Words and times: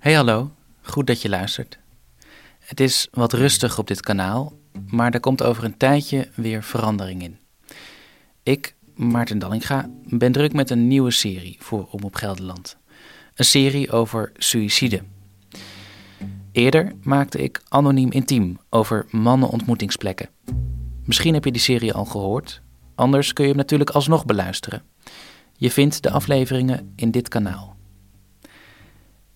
Hey 0.00 0.14
hallo, 0.14 0.50
goed 0.82 1.06
dat 1.06 1.22
je 1.22 1.28
luistert. 1.28 1.78
Het 2.58 2.80
is 2.80 3.08
wat 3.10 3.32
rustig 3.32 3.78
op 3.78 3.86
dit 3.86 4.00
kanaal, 4.00 4.52
maar 4.86 5.12
er 5.12 5.20
komt 5.20 5.42
over 5.42 5.64
een 5.64 5.76
tijdje 5.76 6.28
weer 6.34 6.62
verandering 6.62 7.22
in. 7.22 7.38
Ik, 8.42 8.74
Maarten 8.94 9.38
Dallinga, 9.38 9.90
ben 10.04 10.32
druk 10.32 10.52
met 10.52 10.70
een 10.70 10.88
nieuwe 10.88 11.10
serie 11.10 11.56
voor 11.58 11.88
Omroep 11.90 12.14
Gelderland. 12.14 12.76
Een 13.34 13.44
serie 13.44 13.90
over 13.90 14.32
suïcide. 14.36 15.02
Eerder 16.52 16.92
maakte 17.02 17.38
ik 17.38 17.62
Anoniem 17.68 18.10
Intiem 18.10 18.58
over 18.70 19.06
mannenontmoetingsplekken. 19.10 20.28
Misschien 21.04 21.34
heb 21.34 21.44
je 21.44 21.52
die 21.52 21.60
serie 21.60 21.92
al 21.92 22.04
gehoord, 22.04 22.62
anders 22.94 23.32
kun 23.32 23.44
je 23.44 23.50
hem 23.50 23.58
natuurlijk 23.58 23.90
alsnog 23.90 24.24
beluisteren. 24.24 24.82
Je 25.56 25.70
vindt 25.70 26.02
de 26.02 26.10
afleveringen 26.10 26.92
in 26.96 27.10
dit 27.10 27.28
kanaal. 27.28 27.78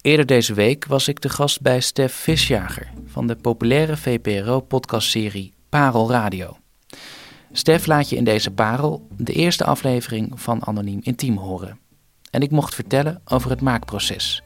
Eerder 0.04 0.26
deze 0.26 0.54
week 0.54 0.84
was 0.84 1.08
ik 1.08 1.20
de 1.20 1.28
gast 1.28 1.60
bij 1.60 1.80
Stef 1.80 2.12
Visjager 2.14 2.90
van 3.06 3.26
de 3.26 3.36
populaire 3.36 3.96
VPRO-podcastserie 3.96 5.52
Parel 5.68 6.10
Radio. 6.10 6.56
Stef 7.52 7.86
laat 7.86 8.08
je 8.08 8.16
in 8.16 8.24
deze 8.24 8.50
parel 8.50 9.06
de 9.16 9.32
eerste 9.32 9.64
aflevering 9.64 10.40
van 10.40 10.64
Anoniem 10.64 11.00
Intiem 11.02 11.36
horen. 11.36 11.78
En 12.30 12.40
ik 12.42 12.50
mocht 12.50 12.74
vertellen 12.74 13.22
over 13.24 13.50
het 13.50 13.60
maakproces. 13.60 14.42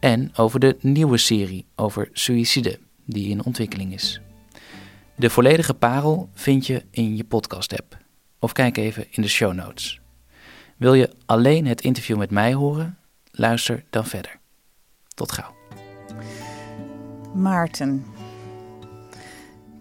En 0.00 0.30
over 0.36 0.60
de 0.60 0.76
nieuwe 0.80 1.18
serie 1.18 1.66
over 1.76 2.08
suïcide 2.12 2.78
die 3.04 3.28
in 3.28 3.44
ontwikkeling 3.44 3.92
is. 3.92 4.20
De 5.16 5.30
volledige 5.30 5.74
parel 5.74 6.28
vind 6.34 6.66
je 6.66 6.84
in 6.90 7.16
je 7.16 7.24
podcast-app. 7.24 7.98
Of 8.38 8.52
kijk 8.52 8.76
even 8.76 9.06
in 9.10 9.22
de 9.22 9.28
show 9.28 9.52
notes. 9.52 10.00
Wil 10.76 10.94
je 10.94 11.10
alleen 11.26 11.66
het 11.66 11.80
interview 11.80 12.18
met 12.18 12.30
mij 12.30 12.54
horen? 12.54 12.98
Luister 13.30 13.84
dan 13.90 14.06
verder. 14.06 14.40
Tot 15.22 15.32
gauw. 15.32 15.54
Maarten. 17.34 18.04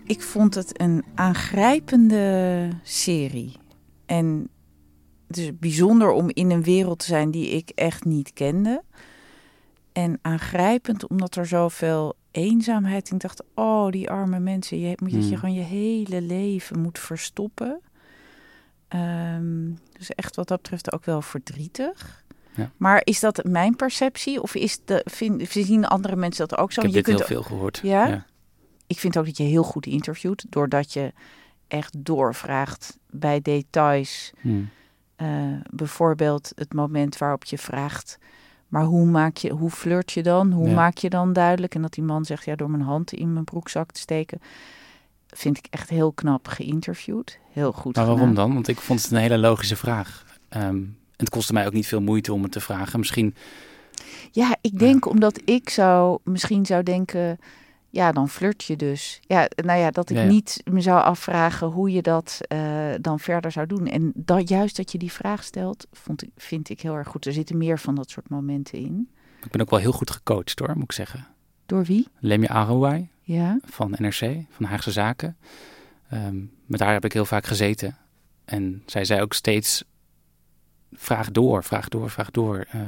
Ik 0.04 0.22
vond 0.22 0.56
het 0.56 0.80
een 0.82 1.04
aangrijpende 1.16 2.70
serie. 2.84 3.56
En 4.06 4.50
het 5.28 5.38
is 5.38 5.58
bijzonder 5.58 6.12
om 6.12 6.30
in 6.30 6.52
een 6.52 6.64
wereld 6.64 7.00
te 7.00 7.06
zijn 7.06 7.32
die 7.32 7.50
ik 7.50 7.70
echt 7.70 8.06
niet 8.06 8.34
kende. 8.34 8.84
En 9.92 10.20
aangrijpend 10.22 11.08
omdat 11.08 11.36
er 11.36 11.46
zoveel 11.46 12.16
eenzaamheid. 12.32 13.12
Ik 13.12 13.20
dacht, 13.20 13.44
oh, 13.56 13.90
die 13.90 14.10
arme 14.10 14.40
mensen. 14.40 14.80
Je 14.80 14.98
moet 15.02 15.12
je 15.12 15.18
Hmm. 15.18 15.38
gewoon 15.38 15.56
je 15.56 15.62
hele 15.62 16.22
leven 16.22 16.80
moet 16.80 17.00
verstoppen. 17.00 17.82
Ehm, 18.88 19.72
dus 19.98 20.10
echt 20.10 20.36
wat 20.36 20.48
dat 20.48 20.62
betreft 20.62 20.94
ook 20.94 21.06
wel 21.06 21.22
verdrietig. 21.22 22.21
Ja. 22.56 22.72
Maar 22.78 23.02
is 23.04 23.20
dat 23.20 23.44
mijn 23.44 23.76
perceptie? 23.76 24.42
Of 24.42 24.56
is 24.56 24.80
de, 24.86 25.02
vind, 25.06 25.50
zien 25.50 25.86
andere 25.86 26.16
mensen 26.16 26.48
dat 26.48 26.60
ook 26.60 26.72
zo? 26.72 26.82
Ik 26.82 26.86
heb 26.86 26.96
Je 26.96 27.02
dit 27.02 27.16
kunt 27.16 27.28
heel 27.28 27.38
veel 27.38 27.44
gehoord. 27.56 27.80
Ja? 27.84 28.26
ik 28.88 29.00
vind 29.00 29.18
ook 29.18 29.26
dat 29.26 29.38
je 29.38 29.44
heel 29.44 29.64
goed 29.64 29.86
interviewt. 29.86 30.46
Doordat 30.50 30.94
je 30.94 31.14
echt 31.68 32.06
doorvraagt 32.06 32.98
bij 33.10 33.42
details. 33.42 34.32
Hmm. 34.42 34.70
Eh, 35.16 35.28
bijvoorbeeld 35.70 36.52
het 36.56 36.74
moment 36.74 37.18
waarop 37.18 37.44
je 37.44 37.58
vraagt... 37.58 38.18
maar 38.68 38.84
hoe, 38.84 39.06
maak 39.06 39.38
je, 39.38 39.50
hoe 39.50 39.70
flirt 39.70 40.12
je 40.12 40.24
dan? 40.24 40.52
Hoe 40.52 40.68
Ja. 40.68 40.74
maak 40.76 40.98
je 40.98 41.10
dan 41.10 41.34
duidelijk? 41.34 41.76
En 41.76 41.82
dat 41.82 41.94
die 41.94 42.04
man 42.04 42.26
zegt, 42.26 42.46
ja, 42.46 42.56
door 42.56 42.70
mijn 42.70 42.84
hand 42.84 43.14
in 43.14 43.34
mijn 43.34 43.46
broekzak 43.46 43.92
te 43.92 44.00
steken. 44.00 44.42
Vind 45.28 45.58
ik 45.58 45.66
echt 45.70 45.90
heel 45.90 46.12
knap 46.12 46.48
geïnterviewd. 46.48 47.40
Heel 47.52 47.72
goed 47.72 47.96
Maar 47.96 48.06
waarom 48.06 48.34
dan? 48.36 48.54
Want 48.54 48.68
ik 48.68 48.80
vond 48.80 49.02
het 49.02 49.12
een 49.12 49.18
hele 49.18 49.38
logische 49.38 49.76
vraag. 49.76 50.26
Ehm, 50.50 50.82
het 51.22 51.30
kostte 51.30 51.54
mij 51.54 51.66
ook 51.66 51.74
niet 51.74 51.88
veel 51.88 52.02
moeite 52.02 52.34
om 52.34 52.44
het 52.44 52.52
te 52.52 52.60
vragen. 52.60 53.00
Misschien, 53.00 53.36
Ja, 54.32 54.58
ik 54.62 54.80
denk 54.80 55.06
omdat 55.06 55.42
ik 55.46 55.70
zou 55.70 56.20
misschien 56.24 56.66
zou 56.66 56.84
denken, 56.84 57.40
ja, 57.90 58.12
dan 58.12 58.30
flirt 58.30 58.64
je 58.64 58.76
dus. 58.76 59.20
Ja, 59.28 59.48
nou 59.56 59.80
ja, 59.80 59.92
dat 59.92 60.10
ik 60.10 60.16
Ja, 60.16 60.22
ja. 60.24 60.30
niet 60.30 60.62
me 60.72 60.82
zou 60.82 61.02
afvragen 61.04 61.68
hoe 61.68 61.92
je 61.92 62.02
dat 62.02 62.38
eh, 62.48 62.90
dan 63.02 63.20
verder 63.20 63.52
zou 63.52 63.68
doen. 63.68 63.88
En 63.88 64.12
dat, 64.16 64.50
juist 64.50 64.76
dat 64.78 64.92
je 64.92 64.98
die 64.98 65.12
vraag 65.12 65.44
stelt, 65.44 65.88
vond 65.92 66.24
ik, 66.24 66.30
vind 66.38 66.70
ik 66.70 66.82
heel 66.82 66.96
erg 66.96 67.08
goed. 67.08 67.26
Er 67.26 67.34
zitten 67.34 67.58
meer 67.58 67.80
van 67.80 67.96
dat 67.96 68.10
soort 68.10 68.30
momenten 68.30 68.80
in. 68.80 69.10
ik 69.44 69.52
ben 69.52 69.62
ook 69.62 69.70
wel 69.70 69.80
heel 69.80 69.92
goed 69.92 70.12
gecoacht 70.12 70.60
hoor, 70.60 70.74
moet 70.76 70.84
ik 70.84 70.92
zeggen. 70.92 71.28
Door 71.66 71.84
wie? 71.84 72.08
Lemje 72.20 72.50
Arouai 72.50 73.10
Ja. 73.22 73.60
van 73.66 73.96
NRC, 73.98 74.36
van 74.50 74.66
Haagse 74.66 74.92
Zaken. 74.92 75.38
Ehm, 76.10 76.36
met 76.66 76.80
haar 76.80 76.94
heb 76.94 77.06
ik 77.06 77.14
heel 77.14 77.26
vaak 77.26 77.46
gezeten. 77.46 77.98
En 78.46 78.84
zij 78.86 79.06
zei 79.06 79.22
ook 79.22 79.34
steeds, 79.34 79.84
vraag 80.94 81.32
door, 81.32 81.64
vraag 81.64 81.90
door, 81.90 82.10
vraag 82.10 82.32
door. 82.32 82.66
Eh, 82.70 82.82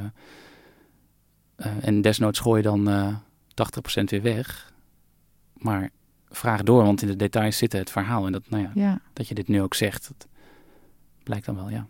eh, 1.56 1.72
en 1.80 2.00
desnoods 2.00 2.38
gooi 2.38 2.56
je 2.56 2.68
dan 2.68 2.88
eh 2.88 3.14
80% 3.54 4.10
weer 4.10 4.22
weg. 4.22 4.72
Maar 5.52 5.90
vraag 6.28 6.62
door, 6.62 6.82
want 6.82 7.02
in 7.02 7.08
de 7.08 7.16
details 7.16 7.56
zit 7.56 7.72
het 7.72 7.90
verhaal. 7.90 8.26
En 8.26 8.32
dat, 8.32 8.42
nou 8.48 8.62
ja, 8.62 8.70
ja. 8.74 9.00
dat 9.12 9.28
je 9.28 9.34
dit 9.34 9.48
nu 9.48 9.62
ook 9.62 9.74
zegt, 9.74 10.08
dat 10.08 10.28
blijkt 11.22 11.46
dan 11.46 11.54
wel, 11.54 11.68
ja. 11.70 11.86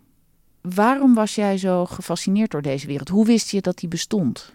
Waarom 0.61 1.13
was 1.13 1.35
jij 1.35 1.57
zo 1.57 1.85
gefascineerd 1.85 2.51
door 2.51 2.61
deze 2.61 2.87
wereld? 2.87 3.09
Hoe 3.09 3.25
wist 3.25 3.49
je 3.51 3.61
dat 3.61 3.77
die 3.77 3.89
bestond? 3.89 4.53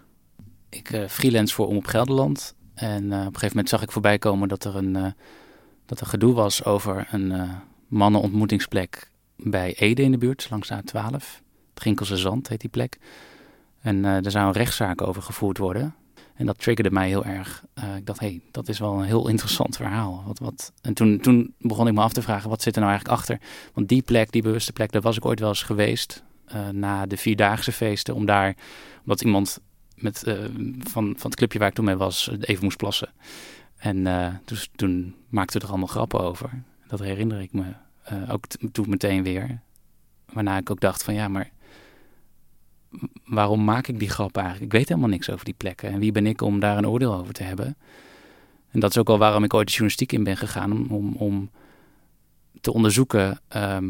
Ik 0.69 1.05
freelance 1.07 1.53
voor 1.53 1.67
Omroep 1.67 1.85
Gelderland. 1.85 2.55
En 2.73 3.05
op 3.05 3.11
een 3.11 3.23
gegeven 3.23 3.47
moment 3.47 3.69
zag 3.69 3.81
ik 3.81 3.91
voorbij 3.91 4.17
komen 4.17 4.47
dat 4.47 4.63
er 4.63 4.75
een, 4.75 5.13
dat 5.85 5.99
er 5.99 6.05
gedoe 6.05 6.33
was 6.33 6.63
over 6.63 7.07
een 7.11 7.51
mannenontmoetingsplek 7.87 9.11
bij 9.35 9.73
Ede 9.73 10.01
in 10.01 10.11
de 10.11 10.17
buurt, 10.17 10.47
langs 10.49 10.71
A12. 10.71 11.41
Ginkelse 11.81 12.17
Zand 12.17 12.47
heet 12.47 12.61
die 12.61 12.69
plek. 12.69 12.97
En 13.81 14.05
eh 14.05 14.25
er 14.25 14.31
zou 14.31 14.45
een 14.45 14.51
rechtszaak 14.51 15.01
over 15.01 15.21
gevoerd 15.21 15.57
worden. 15.57 15.95
En 16.35 16.45
dat 16.45 16.59
triggerde 16.59 16.91
mij 16.91 17.07
heel 17.07 17.25
erg. 17.25 17.63
Eh, 17.73 17.95
ik 17.95 18.05
dacht, 18.05 18.19
hé, 18.19 18.27
hey, 18.27 18.41
dat 18.51 18.67
is 18.67 18.79
wel 18.79 18.93
een 18.93 19.05
heel 19.05 19.27
interessant 19.27 19.75
verhaal. 19.75 20.23
Wat, 20.25 20.39
wat... 20.39 20.71
En 20.81 20.93
toen, 20.93 21.19
toen 21.19 21.53
begon 21.59 21.87
ik 21.87 21.93
me 21.93 22.01
af 22.01 22.13
te 22.13 22.21
vragen, 22.21 22.49
wat 22.49 22.61
zit 22.61 22.75
er 22.75 22.81
nou 22.81 22.91
eigenlijk 22.91 23.19
achter? 23.19 23.39
Want 23.73 23.87
die 23.87 24.01
plek, 24.01 24.31
die 24.31 24.41
bewuste 24.41 24.73
plek, 24.73 24.91
daar 24.91 25.01
was 25.01 25.17
ik 25.17 25.25
ooit 25.25 25.39
wel 25.39 25.49
eens 25.49 25.63
geweest. 25.63 26.23
eh, 26.45 26.69
na 26.69 27.05
de 27.05 27.17
Vierdaagse 27.17 27.71
feesten, 27.71 28.15
om 28.15 28.25
daar, 28.25 28.55
omdat 29.01 29.21
iemand 29.21 29.59
met, 29.95 30.23
van, 30.79 31.13
van 31.17 31.29
het 31.29 31.35
clubje 31.35 31.59
waar 31.59 31.67
ik 31.67 31.73
toen 31.73 31.85
mee 31.85 31.95
was, 31.95 32.31
even 32.39 32.63
moest 32.63 32.77
plassen. 32.77 33.09
En 33.77 34.03
dus, 34.45 34.69
toen 34.75 35.15
maakten 35.29 35.59
we 35.59 35.65
er 35.65 35.71
allemaal 35.71 35.87
grappen 35.87 36.19
over. 36.19 36.63
Dat 36.87 36.99
herinner 36.99 37.41
ik 37.41 37.53
me 37.53 37.63
ook 38.29 38.45
toen 38.71 38.89
meteen 38.89 39.23
weer. 39.23 39.59
Waarna 40.33 40.57
ik 40.57 40.69
ook 40.69 40.79
dacht 40.79 41.03
van 41.03 41.13
ja, 41.13 41.27
maar 41.27 41.49
waarom 43.25 43.63
maak 43.63 43.87
ik 43.87 43.99
die 43.99 44.09
grap 44.09 44.35
eigenlijk? 44.35 44.65
Ik 44.65 44.77
weet 44.77 44.87
helemaal 44.87 45.09
niks 45.09 45.29
over 45.29 45.45
die 45.45 45.53
plekken. 45.53 45.89
En 45.89 45.99
wie 45.99 46.11
ben 46.11 46.25
ik 46.25 46.41
om 46.41 46.59
daar 46.59 46.77
een 46.77 46.87
oordeel 46.87 47.13
over 47.13 47.33
te 47.33 47.43
hebben? 47.43 47.77
En 48.71 48.79
dat 48.79 48.89
is 48.89 48.97
ook 48.97 49.07
wel 49.07 49.17
waarom 49.17 49.43
ik 49.43 49.53
ooit 49.53 49.65
de 49.65 49.71
journalistiek 49.71 50.11
in 50.11 50.23
ben 50.23 50.37
gegaan. 50.37 50.89
Om, 50.89 51.15
om, 51.15 51.49
te 52.61 52.73
onderzoeken 52.73 53.39
ehm, 53.47 53.89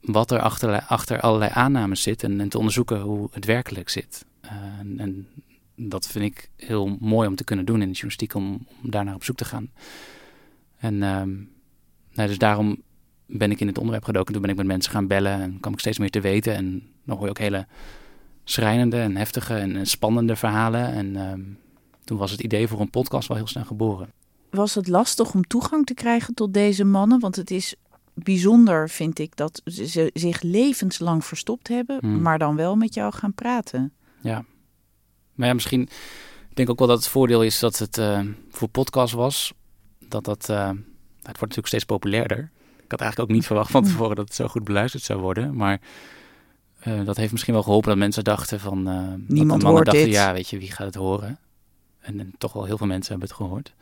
wat 0.00 0.30
er 0.30 0.40
achter, 0.40 0.82
achter 0.82 1.20
allerlei 1.20 1.50
aannames 1.54 2.02
zit. 2.02 2.22
En, 2.22 2.40
en 2.40 2.48
te 2.48 2.58
onderzoeken 2.58 3.00
hoe 3.00 3.28
het 3.32 3.44
werkelijk 3.44 3.88
zit. 3.88 4.24
Eh, 4.40 4.52
en, 4.78 4.98
en 4.98 5.28
dat 5.76 6.06
vind 6.06 6.24
ik 6.24 6.50
heel 6.56 6.96
mooi 7.00 7.28
om 7.28 7.34
te 7.34 7.44
kunnen 7.44 7.64
doen 7.64 7.82
in 7.82 7.88
de 7.88 7.92
journalistiek, 7.92 8.34
om, 8.34 8.66
om 8.82 8.90
daar 8.90 9.04
naar 9.04 9.14
op 9.14 9.24
zoek 9.24 9.36
te 9.36 9.44
gaan. 9.44 9.70
En 10.78 11.02
ehm, 11.02 11.30
nou, 12.12 12.28
dus 12.28 12.38
daarom 12.38 12.82
ben 13.26 13.50
ik 13.50 13.60
in 13.60 13.66
het 13.66 13.78
onderwerp 13.78 14.04
gedoken. 14.04 14.32
Toen 14.32 14.42
ben 14.42 14.50
ik 14.50 14.56
met 14.56 14.66
mensen 14.66 14.92
gaan 14.92 15.06
bellen 15.06 15.40
en 15.40 15.60
kwam 15.60 15.72
ik 15.72 15.78
steeds 15.78 15.98
meer 15.98 16.10
te 16.10 16.20
weten. 16.20 16.54
En 16.54 16.82
dan 17.04 17.16
hoor 17.16 17.24
je 17.24 17.30
ook 17.30 17.38
hele 17.38 17.66
schrijnende 18.50 19.00
en 19.00 19.16
heftige 19.16 19.54
en, 19.54 19.76
en 19.76 19.86
spannende 19.86 20.36
verhalen. 20.36 20.92
En 20.92 21.16
ehm, 21.16 21.40
toen 22.04 22.18
was 22.18 22.30
het 22.30 22.40
idee 22.40 22.68
voor 22.68 22.80
een 22.80 22.90
podcast 22.90 23.28
wel 23.28 23.36
heel 23.36 23.46
snel 23.46 23.64
geboren. 23.64 24.12
Was 24.50 24.74
het 24.74 24.88
lastig 24.88 25.34
om 25.34 25.46
toegang 25.46 25.86
te 25.86 25.94
krijgen 25.94 26.34
tot 26.34 26.54
deze 26.54 26.84
mannen? 26.84 27.20
Want 27.20 27.36
het 27.36 27.50
is 27.50 27.74
bijzonder, 28.14 28.88
vind 28.88 29.18
ik, 29.18 29.36
dat 29.36 29.62
ze 29.64 30.10
zich 30.14 30.42
levenslang 30.42 31.24
verstopt 31.24 31.68
hebben, 31.68 31.98
Hmm. 32.00 32.22
maar 32.22 32.38
dan 32.38 32.56
wel 32.56 32.76
met 32.76 32.94
jou 32.94 33.12
gaan 33.12 33.34
praten. 33.34 33.92
Ja. 34.20 34.44
Maar 35.34 35.48
ja, 35.48 35.54
misschien... 35.54 35.88
Ik 36.50 36.56
denk 36.56 36.70
ook 36.70 36.78
wel 36.78 36.88
dat 36.88 36.96
het 36.98 37.08
voordeel 37.08 37.42
is 37.42 37.58
dat 37.58 37.78
het 37.78 37.98
eh, 37.98 38.20
voor 38.50 38.68
podcast 38.68 39.14
was. 39.14 39.52
Dat 40.08 40.24
dat... 40.24 40.48
eh, 40.48 40.68
het 40.68 41.38
wordt 41.38 41.40
natuurlijk 41.40 41.66
steeds 41.66 41.84
populairder. 41.84 42.50
Ik 42.84 42.90
had 42.90 43.00
eigenlijk 43.00 43.30
ook 43.30 43.36
niet 43.36 43.46
verwacht 43.46 43.70
van 43.70 43.84
tevoren 43.88 44.16
dat 44.16 44.24
het 44.24 44.34
zo 44.34 44.48
goed 44.48 44.64
beluisterd 44.64 45.02
zou 45.02 45.20
worden. 45.20 45.56
Maar 45.56 45.80
eh, 46.80 47.04
dat 47.04 47.16
heeft 47.16 47.32
misschien 47.32 47.54
wel 47.54 47.62
geholpen 47.62 47.88
dat 47.88 47.98
mensen 47.98 48.24
dachten 48.24 48.60
van... 48.60 48.84
de 48.84 48.90
Niemand 49.26 49.48
mannen 49.48 49.70
hoort 49.70 49.84
dachten, 49.84 50.04
dit. 50.04 50.14
Ja, 50.14 50.32
weet 50.32 50.48
je, 50.48 50.58
wie 50.58 50.70
gaat 50.70 50.86
het 50.86 50.94
horen? 50.94 51.38
En, 52.00 52.20
en 52.20 52.32
toch 52.38 52.52
wel 52.52 52.64
heel 52.64 52.76
veel 52.76 52.86
mensen 52.86 53.10
hebben 53.10 53.28
het 53.28 53.36
gehoord. 53.36 53.74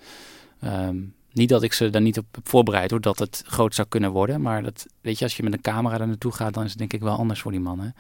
Ehm, 0.61 0.97
niet 1.33 1.49
dat 1.49 1.63
ik 1.63 1.73
ze 1.73 1.91
daar 1.91 2.03
niet 2.03 2.19
op 2.19 2.27
heb 2.31 2.49
voorbereid 2.49 2.91
hoor, 2.91 3.01
dat 3.01 3.19
het 3.19 3.43
groot 3.47 3.75
zou 3.75 3.89
kunnen 3.89 4.11
worden. 4.11 4.41
Maar 4.41 4.63
dat, 4.63 4.87
weet 5.01 5.19
je, 5.19 5.25
als 5.25 5.37
je 5.37 5.43
met 5.43 5.53
een 5.53 5.61
camera 5.61 6.01
er 6.01 6.07
naartoe 6.07 6.33
gaat, 6.33 6.55
dan 6.55 6.65
is 6.65 6.71
het 6.71 6.79
denk 6.79 6.93
ik 6.93 7.01
wel 7.01 7.17
anders 7.17 7.41
voor 7.41 7.51
die 7.51 7.61
mannen. 7.61 7.95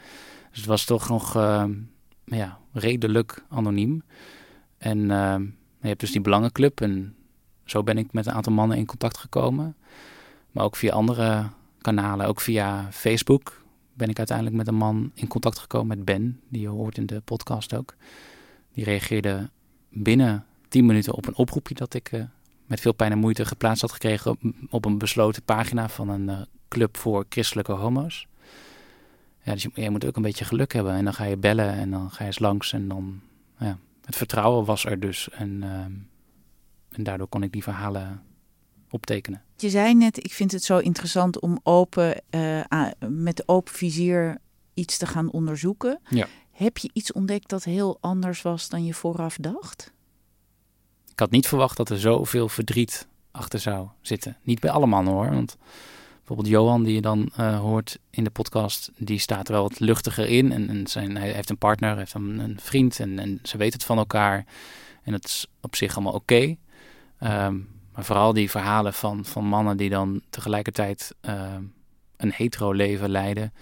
Dus 0.50 0.58
het 0.58 0.66
was 0.66 0.84
toch 0.84 1.08
nog 1.08 1.36
ehm, 1.36 1.72
ja, 2.24 2.58
redelijk 2.72 3.44
anoniem. 3.48 4.02
En 4.78 5.10
ehm, 5.10 5.42
je 5.80 5.88
hebt 5.88 6.00
dus 6.00 6.12
die 6.12 6.20
belangenclub 6.20 6.80
en 6.80 7.16
zo 7.64 7.82
ben 7.82 7.98
ik 7.98 8.12
met 8.12 8.26
een 8.26 8.32
aantal 8.32 8.52
mannen 8.52 8.76
in 8.76 8.86
contact 8.86 9.18
gekomen. 9.18 9.76
Maar 10.50 10.64
ook 10.64 10.76
via 10.76 10.92
andere 10.92 11.50
kanalen, 11.80 12.26
ook 12.26 12.40
via 12.40 12.88
Facebook 12.90 13.62
ben 13.98 14.08
ik 14.08 14.18
uiteindelijk 14.18 14.56
met 14.56 14.68
een 14.68 14.74
man 14.74 15.10
in 15.14 15.26
contact 15.26 15.58
gekomen, 15.58 15.96
met 15.96 16.04
Ben, 16.04 16.40
die 16.48 16.60
je 16.60 16.68
hoort 16.68 16.98
in 16.98 17.06
de 17.06 17.20
podcast 17.20 17.74
ook. 17.74 17.94
Die 18.72 18.84
reageerde 18.84 19.50
binnen 19.88 20.44
10 20.68 20.86
minuten 20.86 21.14
op 21.14 21.26
een 21.26 21.36
oproepje 21.36 21.74
dat 21.74 21.94
ik 21.94 22.12
eh, 22.12 22.22
met 22.66 22.80
veel 22.80 22.92
pijn 22.92 23.12
en 23.12 23.18
moeite 23.18 23.44
geplaatst 23.44 23.80
had 23.80 23.92
gekregen 23.92 24.38
op, 24.70 24.84
een 24.84 24.98
besloten 24.98 25.42
pagina 25.42 25.88
van 25.88 26.08
een 26.08 26.28
eh, 26.28 26.40
club 26.68 26.96
voor 26.96 27.26
christelijke 27.28 27.72
homo's. 27.72 28.26
Ja, 29.42 29.52
dus 29.52 29.62
je, 29.62 29.70
je, 29.74 29.90
moet 29.90 30.04
ook 30.04 30.16
een 30.16 30.22
beetje 30.22 30.44
geluk 30.44 30.72
hebben. 30.72 30.92
En 30.92 31.04
dan 31.04 31.14
ga 31.14 31.24
je 31.24 31.36
bellen 31.36 31.72
en 31.72 31.90
dan 31.90 32.10
ga 32.10 32.18
je 32.18 32.26
eens 32.26 32.38
langs. 32.38 32.72
En 32.72 32.88
dan, 32.88 33.20
ja, 33.58 33.78
het 34.04 34.16
vertrouwen 34.16 34.64
was 34.64 34.84
er 34.84 35.00
dus. 35.00 35.30
En, 35.30 35.62
ehm, 35.62 35.92
en 36.90 37.02
daardoor 37.02 37.28
kon 37.28 37.42
ik 37.42 37.52
die 37.52 37.62
verhalen 37.62 38.22
optekenen. 38.90 39.42
Je 39.56 39.70
zei 39.70 39.94
net, 39.94 40.24
ik 40.24 40.32
vind 40.32 40.52
het 40.52 40.64
zo 40.64 40.78
interessant 40.78 41.40
om 41.40 41.60
open, 41.62 42.22
uh, 42.30 42.60
met 43.08 43.48
open 43.48 43.74
vizier 43.74 44.38
iets 44.74 44.96
te 44.96 45.06
gaan 45.06 45.30
onderzoeken. 45.30 46.00
Ja. 46.08 46.26
Heb 46.50 46.78
je 46.78 46.90
iets 46.92 47.12
ontdekt 47.12 47.48
dat 47.48 47.64
heel 47.64 47.98
anders 48.00 48.42
was 48.42 48.68
dan 48.68 48.84
je 48.84 48.94
vooraf 48.94 49.36
dacht? 49.40 49.92
Ik 51.12 51.18
had 51.18 51.30
niet 51.30 51.48
verwacht 51.48 51.76
dat 51.76 51.90
er 51.90 52.00
zoveel 52.00 52.48
verdriet 52.48 53.08
achter 53.30 53.58
zou 53.58 53.88
zitten. 54.00 54.36
Niet 54.42 54.60
bij 54.60 54.70
alle 54.70 54.86
mannen 54.86 55.12
hoor. 55.12 55.30
Want 55.30 55.56
bijvoorbeeld 56.16 56.48
Johan, 56.48 56.82
die 56.82 56.94
je 56.94 57.00
dan 57.00 57.30
uh, 57.40 57.58
hoort 57.58 57.98
in 58.10 58.24
de 58.24 58.30
podcast, 58.30 58.90
die 58.96 59.18
staat 59.18 59.48
er 59.48 59.54
wel 59.54 59.62
wat 59.62 59.80
luchtiger 59.80 60.26
in. 60.26 60.52
En, 60.52 60.68
en 60.68 60.86
zijn, 60.86 61.16
hij 61.16 61.30
heeft 61.30 61.50
een 61.50 61.58
partner, 61.58 61.96
heeft 61.96 62.14
een, 62.14 62.38
een 62.38 62.58
vriend 62.60 63.00
en, 63.00 63.18
en, 63.18 63.38
ze 63.42 63.56
weten 63.56 63.78
het 63.78 63.86
van 63.86 63.98
elkaar. 63.98 64.44
En 65.02 65.12
dat 65.12 65.24
is 65.24 65.46
op 65.60 65.76
zich 65.76 65.94
allemaal 65.94 66.12
oké. 66.12 66.58
Okay. 67.18 67.46
Um, 67.46 67.68
maar 67.98 68.06
vooral 68.06 68.32
die 68.32 68.50
verhalen 68.50 68.94
van, 68.94 69.24
van 69.24 69.44
mannen 69.44 69.76
die 69.76 69.90
dan 69.90 70.22
tegelijkertijd 70.30 71.14
uh, 71.28 71.54
een 72.16 72.32
hetero 72.32 72.72
leven 72.72 73.10
leiden. 73.10 73.52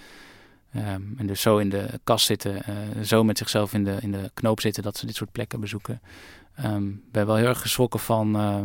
Um, 0.77 1.15
en 1.19 1.27
dus 1.27 1.41
zo 1.41 1.59
in 1.59 1.69
de 1.69 2.01
kast 2.05 2.27
zitten, 2.27 2.55
uh, 2.55 3.03
zo 3.05 3.25
met 3.25 3.39
zichzelf 3.39 3.73
in 3.75 3.85
de, 3.85 3.97
in 4.01 4.13
de 4.13 4.31
knoop 4.35 4.61
zitten 4.61 4.83
dat 4.83 4.97
ze 4.97 5.07
dit 5.07 5.15
soort 5.15 5.33
plekken 5.33 5.61
bezoeken. 5.61 6.01
Um, 6.65 7.03
ben 7.11 7.27
wel 7.27 7.37
heel 7.37 7.47
erg 7.47 7.61
geschrokken 7.61 8.01
van, 8.01 8.37
uh, 8.37 8.61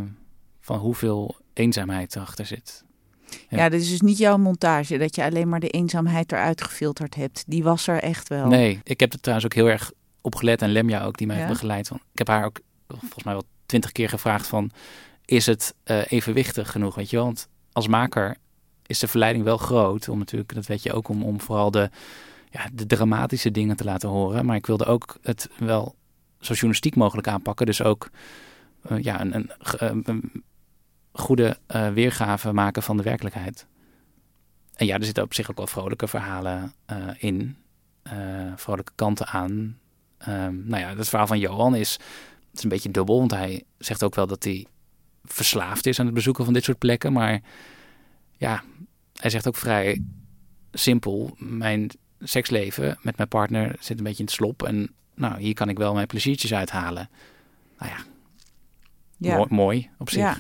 van 0.59 0.77
hoeveel 0.77 1.35
eenzaamheid 1.53 2.15
erachter 2.15 2.45
zit. 2.45 2.83
Ja. 3.49 3.57
ja, 3.57 3.69
dit 3.69 3.81
is 3.81 3.89
dus 3.89 4.01
niet 4.01 4.17
jouw 4.17 4.37
montage, 4.37 4.97
dat 4.97 5.15
je 5.15 5.23
alleen 5.23 5.49
maar 5.49 5.59
de 5.59 5.69
eenzaamheid 5.69 6.31
eruit 6.31 6.63
gefilterd 6.63 7.15
hebt. 7.15 7.43
Die 7.47 7.63
was 7.63 7.87
er 7.87 7.99
echt 8.01 8.27
wel. 8.27 8.47
Nee, 8.47 8.79
ik 8.83 8.99
heb 8.99 9.13
er 9.13 9.19
trouwens 9.19 9.47
ook 9.47 9.55
heel 9.55 9.69
erg 9.69 9.91
op 10.21 10.35
gelet 10.35 10.61
en 10.61 10.71
Lemja 10.71 11.03
ook, 11.03 11.17
die 11.17 11.27
mij 11.27 11.35
ja? 11.35 11.41
heeft 11.41 11.53
begeleid. 11.53 11.87
Want 11.89 12.01
ik 12.11 12.17
heb 12.17 12.27
haar 12.27 12.45
ook 12.45 12.59
volgens 12.87 13.23
mij 13.23 13.33
wel 13.33 13.45
twintig 13.65 13.91
keer 13.91 14.09
gevraagd 14.09 14.47
van 14.47 14.71
is 15.25 15.45
het 15.45 15.75
uh, 15.85 16.11
evenwichtig 16.11 16.71
genoeg, 16.71 16.95
weet 16.95 17.09
je? 17.09 17.17
Want 17.17 17.47
als 17.71 17.87
maker 17.87 18.37
is 18.85 18.99
de 18.99 19.07
verleiding 19.07 19.43
wel 19.43 19.57
groot 19.57 20.09
om 20.09 20.17
natuurlijk, 20.17 20.53
dat 20.53 20.65
weet 20.65 20.83
je 20.83 20.93
ook, 20.93 21.07
om, 21.07 21.23
om 21.23 21.41
vooral 21.41 21.71
de, 21.71 21.89
ja, 22.49 22.69
de 22.73 22.85
dramatische 22.85 23.51
dingen 23.51 23.75
te 23.75 23.83
laten 23.83 24.09
horen. 24.09 24.45
Maar 24.45 24.55
ik 24.55 24.65
wilde 24.65 24.85
ook 24.85 25.17
het 25.21 25.49
wel 25.57 25.95
zo 26.39 26.53
journalistiek 26.53 26.95
mogelijk 26.95 27.27
aanpakken. 27.27 27.65
Dus 27.65 27.83
ook 27.83 28.09
uh, 28.91 29.03
ja, 29.03 29.21
een, 29.21 29.35
een, 29.35 30.03
een 30.05 30.43
goede 31.11 31.57
weergave 31.93 32.53
maken 32.53 32.83
van 32.83 32.97
de 32.97 33.03
werkelijkheid. 33.03 33.65
En 34.75 34.85
ja, 34.85 34.97
er 34.97 35.05
zitten 35.05 35.23
op 35.23 35.33
zich 35.33 35.49
ook 35.49 35.57
wel 35.57 35.67
vrolijke 35.67 36.07
verhalen 36.07 36.73
in. 37.17 37.57
vrolijke 38.55 38.91
kanten 38.95 39.27
aan. 39.27 39.79
Um, 40.27 40.63
nou 40.65 40.81
ja, 40.81 40.95
het 40.95 41.09
verhaal 41.09 41.27
van 41.27 41.39
Johan 41.39 41.75
is, 41.75 41.99
is 42.53 42.63
een 42.63 42.69
beetje 42.69 42.91
dubbel. 42.91 43.17
Want 43.17 43.31
hij 43.31 43.63
zegt 43.77 44.03
ook 44.03 44.15
wel 44.15 44.27
dat 44.27 44.43
hij 44.43 44.65
verslaafd 45.23 45.85
is 45.85 45.99
aan 45.99 46.05
het 46.05 46.15
bezoeken 46.15 46.45
van 46.45 46.53
dit 46.53 46.63
soort 46.63 46.77
plekken. 46.77 47.13
Maar 47.13 47.41
ja, 48.37 48.63
hij 49.19 49.29
zegt 49.29 49.47
ook 49.47 49.55
vrij 49.55 50.01
simpel: 50.71 51.35
mijn 51.37 51.89
seksleven 52.19 52.97
met 53.01 53.17
mijn 53.17 53.29
partner 53.29 53.75
zit 53.79 53.97
een 53.97 54.03
beetje 54.03 54.19
in 54.19 54.25
het 54.25 54.33
slop. 54.33 54.63
En 54.63 54.91
nou, 55.15 55.39
hier 55.39 55.53
kan 55.53 55.69
ik 55.69 55.77
wel 55.77 55.93
mijn 55.93 56.07
pleziertjes 56.07 56.53
uithalen. 56.53 57.09
Nou 57.77 57.91
ja, 57.91 58.03
ja. 59.17 59.35
Mooi, 59.35 59.47
mooi 59.49 59.89
op 59.97 60.09
zich. 60.09 60.21
Ja. 60.21 60.37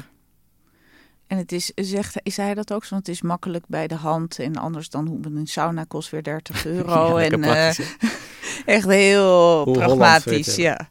En 1.27 1.37
het 1.37 1.51
is, 1.51 1.71
zegt, 1.75 2.19
is 2.23 2.37
hij 2.37 2.53
dat 2.53 2.73
ook? 2.73 2.87
Want 2.87 3.07
het 3.07 3.15
is 3.15 3.21
makkelijk 3.21 3.65
bij 3.67 3.87
de 3.87 3.95
hand. 3.95 4.39
En 4.39 4.55
anders 4.55 4.89
dan 4.89 5.07
hoe 5.07 5.19
een 5.23 5.47
sauna 5.47 5.83
kost 5.83 6.09
weer 6.09 6.23
30 6.23 6.65
euro. 6.75 7.19
ja, 7.19 7.25
en 7.25 7.43
uh, 7.43 7.67
echt 8.75 8.87
heel 8.87 9.63
Hoe 9.63 9.73
pragmatisch. 9.73 10.55
Ja. 10.55 10.89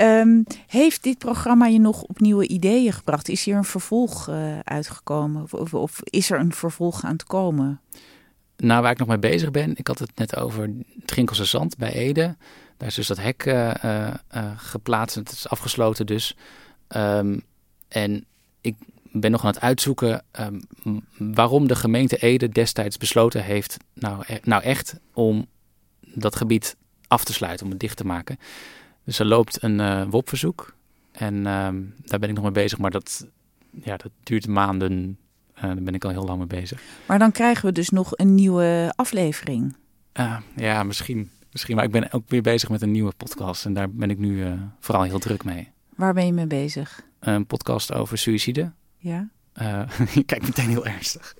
Um, 0.00 0.44
heeft 0.66 1.02
dit 1.02 1.18
programma 1.18 1.66
je 1.66 1.78
nog 1.78 2.02
op 2.02 2.20
nieuwe 2.20 2.46
ideeën 2.46 2.92
gebracht? 2.92 3.28
Is 3.28 3.44
hier 3.44 3.56
een 3.56 3.64
vervolg 3.64 4.28
uh, 4.28 4.58
uitgekomen? 4.58 5.42
Of, 5.50 5.74
of, 5.74 6.00
is 6.04 6.30
er 6.30 6.38
een 6.38 6.52
vervolg 6.52 7.04
aan 7.04 7.12
het 7.12 7.24
komen? 7.24 7.80
Nou, 8.56 8.82
waar 8.82 8.90
ik 8.90 8.98
nog 8.98 9.08
mee 9.08 9.18
bezig 9.18 9.50
ben, 9.50 9.76
ik 9.76 9.86
had 9.86 9.98
het 9.98 10.10
net 10.14 10.36
over 10.36 10.70
Trinkelse 11.04 11.44
Zand 11.44 11.76
bij 11.76 11.92
Ede. 11.92 12.36
Daar 12.76 12.88
is 12.88 12.94
dus 12.94 13.06
dat 13.06 13.18
hek 13.18 13.46
uh, 13.46 13.72
uh, 13.84 14.14
geplaatst. 14.56 15.16
Het 15.16 15.30
is 15.30 15.48
afgesloten 15.48 16.06
dus. 16.06 16.36
Um, 16.96 17.42
en 17.88 18.24
ik 18.60 18.76
ben 19.12 19.30
nog 19.30 19.40
aan 19.44 19.50
het 19.50 19.60
uitzoeken 19.60 20.24
um, 20.40 20.60
waarom 21.34 21.66
de 21.66 21.76
gemeente 21.76 22.16
Ede 22.16 22.48
destijds 22.48 22.96
besloten 22.96 23.44
heeft, 23.44 23.76
nou, 23.94 24.22
e 24.26 24.38
nou 24.42 24.62
echt, 24.62 24.94
om 25.12 25.46
dat 26.00 26.36
gebied 26.36 26.76
af 27.06 27.24
te 27.24 27.32
sluiten, 27.32 27.64
om 27.64 27.72
het 27.72 27.80
dicht 27.80 27.96
te 27.96 28.06
maken. 28.06 28.38
Dus 29.04 29.18
er 29.18 29.26
loopt 29.26 29.62
een 29.62 29.78
uh, 29.78 30.02
WOP-verzoek. 30.10 30.74
En 31.12 31.34
uh, 31.34 31.68
daar 32.04 32.18
ben 32.18 32.28
ik 32.28 32.34
nog 32.34 32.42
mee 32.42 32.52
bezig, 32.52 32.78
maar 32.78 32.90
dat, 32.90 33.26
ja, 33.82 33.96
dat 33.96 34.10
duurt 34.22 34.46
maanden. 34.46 35.18
Uh, 35.56 35.62
daar 35.62 35.82
ben 35.82 35.94
ik 35.94 36.04
al 36.04 36.10
heel 36.10 36.24
lang 36.24 36.38
mee 36.38 36.46
bezig. 36.46 36.82
Maar 37.06 37.18
dan 37.18 37.32
krijgen 37.32 37.64
we 37.64 37.72
dus 37.72 37.90
nog 37.90 38.12
een 38.16 38.34
nieuwe 38.34 38.92
aflevering. 38.96 39.76
Uh, 40.14 40.36
ja, 40.56 40.82
misschien, 40.82 41.30
misschien. 41.52 41.76
Maar 41.76 41.84
ik 41.84 41.90
ben 41.90 42.12
ook 42.12 42.24
weer 42.26 42.42
bezig 42.42 42.68
met 42.68 42.82
een 42.82 42.90
nieuwe 42.90 43.12
podcast. 43.16 43.64
En 43.64 43.74
daar 43.74 43.90
ben 43.90 44.10
ik 44.10 44.18
nu 44.18 44.44
uh, 44.44 44.52
vooral 44.80 45.02
heel 45.02 45.18
druk 45.18 45.44
mee. 45.44 45.68
Waar 45.96 46.14
ben 46.14 46.26
je 46.26 46.32
mee 46.32 46.46
bezig? 46.46 47.02
Een 47.18 47.46
podcast 47.46 47.92
over 47.92 48.18
suïcide. 48.18 48.72
Ja. 48.98 49.28
je 50.14 50.22
kijkt 50.26 50.46
meteen 50.46 50.68
heel 50.68 50.86
ernstig. 50.86 51.34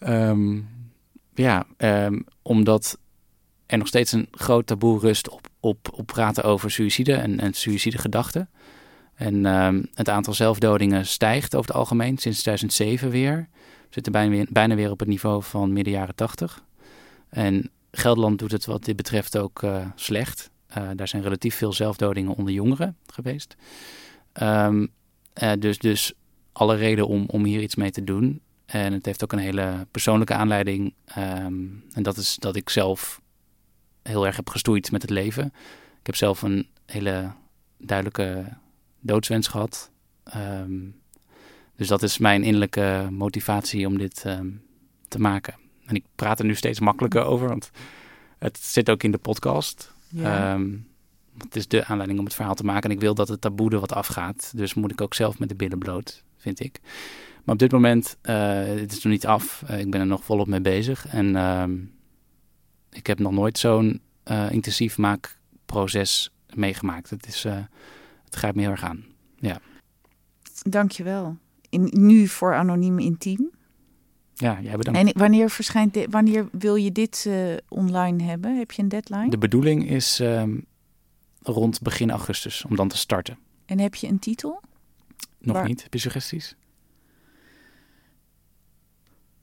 um, 0.00 0.68
ja, 1.34 1.66
um, 1.78 2.24
omdat 2.42 2.98
er 3.66 3.78
nog 3.78 3.86
steeds 3.86 4.12
een 4.12 4.28
groot 4.30 4.66
taboe 4.66 5.00
rust 5.00 5.28
op, 5.28 5.48
op, 5.66 5.88
op 5.92 6.06
praten 6.06 6.44
over 6.44 6.70
suïcide 6.70 7.14
en, 7.14 7.40
en 7.40 7.52
suïcidegedachten. 7.52 8.48
En 9.14 9.46
um, 9.46 9.88
het 9.94 10.08
aantal 10.08 10.34
zelfdodingen 10.34 11.06
stijgt 11.06 11.54
over 11.54 11.68
het 11.68 11.78
algemeen 11.78 12.18
sinds 12.18 12.40
2007 12.40 13.10
weer. 13.10 13.48
We 13.60 13.92
zitten 14.02 14.12
bijna 14.12 14.30
weer, 14.30 14.46
bijna 14.50 14.74
weer 14.74 14.90
op 14.90 14.98
het 14.98 15.08
niveau 15.08 15.42
van 15.42 15.72
midden 15.72 15.92
jaren 15.92 16.14
80. 16.14 16.64
En 17.28 17.70
Gelderland 17.90 18.38
doet 18.38 18.52
het 18.52 18.66
wat 18.66 18.84
dit 18.84 18.96
betreft 18.96 19.38
ook 19.38 19.62
uh, 19.62 19.86
slecht. 19.94 20.50
Uh, 20.78 20.88
daar 20.94 21.08
zijn 21.08 21.22
relatief 21.22 21.54
veel 21.54 21.72
zelfdodingen 21.72 22.34
onder 22.34 22.52
jongeren 22.52 22.96
geweest. 23.06 23.56
Um, 24.42 24.88
uh, 25.42 25.52
dus, 25.58 25.78
dus 25.78 26.12
alle 26.52 26.76
reden 26.76 27.06
om, 27.06 27.24
om 27.26 27.44
hier 27.44 27.60
iets 27.60 27.74
mee 27.74 27.90
te 27.90 28.04
doen. 28.04 28.40
En 28.66 28.92
het 28.92 29.06
heeft 29.06 29.24
ook 29.24 29.32
een 29.32 29.38
hele 29.38 29.86
persoonlijke 29.90 30.34
aanleiding. 30.34 30.94
Um, 31.18 31.84
en 31.92 32.02
dat 32.02 32.16
is 32.16 32.36
dat 32.36 32.56
ik 32.56 32.70
zelf 32.70 33.20
heel 34.06 34.26
erg 34.26 34.36
heb 34.36 34.48
gestoeid 34.48 34.90
met 34.90 35.02
het 35.02 35.10
leven. 35.10 35.44
Ik 36.00 36.06
heb 36.06 36.16
zelf 36.16 36.42
een 36.42 36.68
hele 36.86 37.32
duidelijke 37.78 38.44
doodswens 39.00 39.48
gehad. 39.48 39.90
Um, 40.36 41.00
dus 41.76 41.88
dat 41.88 42.02
is 42.02 42.18
mijn 42.18 42.42
innerlijke 42.42 43.08
motivatie 43.10 43.86
om 43.86 43.98
dit 43.98 44.24
um, 44.26 44.62
te 45.08 45.18
maken. 45.18 45.54
En 45.86 45.94
ik 45.94 46.04
praat 46.14 46.38
er 46.38 46.44
nu 46.44 46.54
steeds 46.54 46.80
makkelijker 46.80 47.24
over, 47.24 47.48
want 47.48 47.70
het 48.38 48.58
zit 48.58 48.90
ook 48.90 49.02
in 49.02 49.10
de 49.10 49.18
podcast. 49.18 49.94
Ja. 50.08 50.52
Um, 50.52 50.88
het 51.38 51.56
is 51.56 51.68
de 51.68 51.84
aanleiding 51.84 52.18
om 52.18 52.24
het 52.24 52.34
verhaal 52.34 52.54
te 52.54 52.64
maken. 52.64 52.90
En 52.90 52.96
ik 52.96 53.02
wil 53.02 53.14
dat 53.14 53.28
het 53.28 53.40
taboe 53.40 53.70
er 53.70 53.80
wat 53.80 53.92
afgaat. 53.92 54.52
Dus 54.56 54.74
moet 54.74 54.90
ik 54.90 55.00
ook 55.00 55.14
zelf 55.14 55.38
met 55.38 55.48
de 55.48 55.54
billen 55.54 55.78
bloot, 55.78 56.22
vind 56.36 56.60
ik. 56.60 56.80
Maar 57.44 57.54
op 57.54 57.60
dit 57.60 57.72
moment, 57.72 58.16
uh, 58.22 58.34
het 58.64 58.92
is 58.92 59.02
nog 59.02 59.12
niet 59.12 59.26
af. 59.26 59.62
Uh, 59.70 59.78
ik 59.78 59.90
ben 59.90 60.00
er 60.00 60.06
nog 60.06 60.24
volop 60.24 60.46
mee 60.46 60.60
bezig. 60.60 61.06
En 61.06 61.36
ik 62.96 63.06
heb 63.06 63.18
nog 63.18 63.32
nooit 63.32 63.58
zo'n 63.58 64.00
uh, 64.24 64.50
intensief 64.50 64.98
maakproces 64.98 66.30
meegemaakt. 66.54 67.10
Het, 67.10 67.26
is, 67.26 67.44
uh, 67.44 67.54
het 68.24 68.34
grijpt 68.34 68.56
me 68.56 68.62
heel 68.62 68.70
erg 68.70 68.84
aan. 68.84 69.04
Ja. 69.38 69.60
Dankjewel. 70.62 71.36
In, 71.68 71.90
nu 71.92 72.28
voor 72.28 72.54
Anoniem 72.54 72.98
Intiem. 72.98 73.50
Ja, 74.34 74.60
jij 74.60 74.76
bedankt. 74.76 75.00
En 75.00 75.18
wanneer 75.18 75.50
verschijnt 75.50 75.94
dit, 75.94 76.06
wanneer 76.10 76.48
wil 76.52 76.74
je 76.74 76.92
dit 76.92 77.24
uh, 77.28 77.56
online 77.68 78.22
hebben? 78.22 78.58
Heb 78.58 78.72
je 78.72 78.82
een 78.82 78.88
deadline? 78.88 79.30
De 79.30 79.38
bedoeling 79.38 79.88
is 79.88 80.18
um, 80.18 80.64
rond 81.42 81.82
begin 81.82 82.10
augustus 82.10 82.64
om 82.64 82.76
dan 82.76 82.88
te 82.88 82.96
starten. 82.96 83.38
En 83.66 83.78
heb 83.78 83.94
je 83.94 84.06
een 84.06 84.18
titel? 84.18 84.60
Nog 85.38 85.56
Waar... 85.56 85.66
niet. 85.66 85.82
Heb 85.82 85.92
je 85.92 85.98
suggesties? 85.98 86.56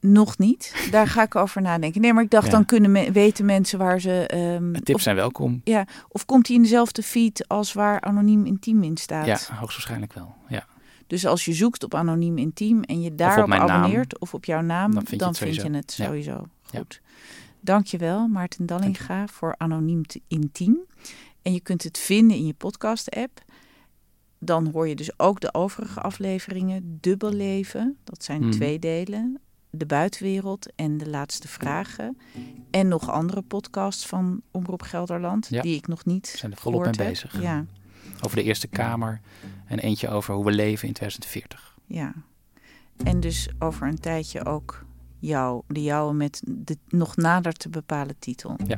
Nog 0.06 0.38
niet. 0.38 0.88
Daar 0.92 1.08
ga 1.08 1.22
ik 1.24 1.36
over 1.36 1.62
nadenken. 1.62 2.02
Nee, 2.02 2.14
maar 2.14 2.24
ik 2.24 2.30
dacht, 2.30 2.52
dan 2.52 2.66
kunnen 2.66 2.92
me, 2.92 3.12
weten 3.12 3.46
mensen 3.46 3.80
waar 3.80 4.00
ze... 4.00 4.30
Um, 4.36 4.74
Tips 4.74 4.94
of, 4.94 5.02
zijn 5.02 5.16
welkom. 5.16 5.62
Ja, 5.64 5.88
of 6.10 6.26
komt 6.26 6.48
hij 6.48 6.56
in 6.56 6.62
dezelfde 6.62 7.04
feed 7.04 7.48
als 7.48 7.74
waar 7.74 8.02
Anoniem 8.02 8.46
Intiem 8.46 8.84
in 8.84 8.98
staat? 8.98 9.26
Ja, 9.26 9.40
hoogstwaarschijnlijk 9.56 10.14
wel, 10.14 10.36
ja. 10.48 10.66
Dus 11.08 11.26
als 11.26 11.46
je 11.46 11.54
zoekt 11.54 11.84
op 11.84 11.96
Anoniem 11.96 12.38
Intiem 12.38 12.84
en 12.84 13.02
je 13.02 13.16
daarop 13.16 13.52
abonneert... 13.52 14.12
Naam, 14.12 14.20
of 14.22 14.34
op 14.34 14.46
jouw 14.46 14.62
naam, 14.62 14.94
dan 14.94 15.06
vind, 15.06 15.20
dan 15.20 15.34
je, 15.40 15.46
het 15.46 15.56
vind 15.56 15.68
je, 15.68 15.78
het 15.78 15.92
sowieso. 15.92 16.48
Ja. 16.72 16.80
Goed. 16.80 17.02
Ja. 17.04 17.10
Dankjewel, 17.60 18.28
Maarten 18.28 18.66
Dallinga, 18.66 19.28
voor 19.28 19.56
Anoniem 19.58 20.02
Intiem. 20.28 20.78
En 21.42 21.54
je 21.54 21.60
kunt 21.60 21.84
het 21.84 21.98
vinden 21.98 22.38
in 22.38 22.46
je 22.46 22.54
podcast-app. 22.54 23.42
Dan 24.40 24.70
hoor 24.74 24.88
je 24.88 24.96
dus 24.96 25.20
ook 25.20 25.40
de 25.40 25.54
overige 25.54 26.02
afleveringen. 26.02 26.98
Dubbel 27.02 27.32
leven, 27.32 27.98
dat 28.04 28.24
zijn 28.24 28.42
Mhm. 28.42 28.52
twee 28.52 28.80
delen. 28.80 29.38
De 29.76 29.86
buitenwereld 29.86 30.72
en 30.76 30.98
de 30.98 31.10
laatste 31.10 31.48
vragen. 31.48 32.18
En 32.72 32.88
nog 32.88 33.10
andere 33.10 33.42
podcasts 33.42 34.06
van 34.06 34.42
Omroep 34.52 34.82
Gelderland, 34.82 35.48
Ja. 35.50 35.62
die 35.62 35.76
ik 35.76 35.88
nog 35.88 36.06
niet 36.06 36.32
We 36.32 36.38
zijn 36.38 36.52
er 36.52 36.58
volop 36.58 36.84
mee 36.84 36.92
bezig. 37.10 37.42
Ja, 37.42 37.66
Over 38.22 38.38
de 38.38 38.44
Eerste 38.44 38.68
Kamer 38.68 39.22
en 39.66 39.80
eentje 39.80 40.10
over 40.10 40.34
hoe 40.34 40.46
we 40.46 40.52
leven 40.52 40.88
in 40.88 40.94
2040. 40.94 41.78
ja. 41.86 42.14
En 43.04 43.20
dus 43.20 43.50
over 43.60 43.88
een 43.88 44.00
tijdje 44.00 44.46
ook 44.46 44.86
jou, 45.20 45.62
de 45.68 45.84
jouwe 45.84 46.14
met 46.14 46.42
de 46.46 46.78
nog 46.88 47.16
nader 47.16 47.54
te 47.54 47.70
bepalen 47.70 48.16
titel. 48.20 48.56
Ja. 48.68 48.78